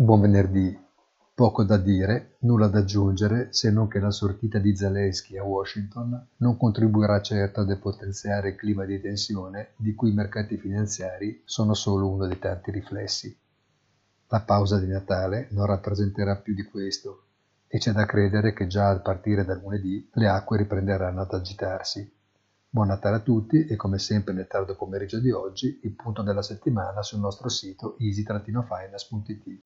[0.00, 0.78] Buon venerdì.
[1.34, 6.24] Poco da dire, nulla da aggiungere se non che la sortita di Zelensky a Washington
[6.36, 11.74] non contribuirà certo a depotenziare il clima di tensione di cui i mercati finanziari sono
[11.74, 13.36] solo uno dei tanti riflessi.
[14.28, 17.24] La pausa di Natale non rappresenterà più di questo
[17.66, 22.17] e c'è da credere che già a partire da lunedì le acque riprenderanno ad agitarsi.
[22.70, 26.42] Buon Natale a tutti e come sempre nel tardo pomeriggio di oggi il punto della
[26.42, 29.60] settimana sul nostro sito easy-finance.it.